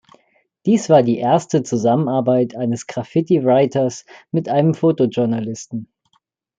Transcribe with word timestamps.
Dies 0.65 0.89
war 0.89 1.03
die 1.03 1.19
erste 1.19 1.61
Zusammenarbeit 1.61 2.55
eines 2.55 2.87
Graffiti-Writers 2.87 4.05
mit 4.31 4.49
einem 4.49 4.73
Fotojournalisten. 4.73 5.89